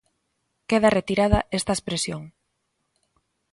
[0.69, 2.21] Queda retirada esta expresión.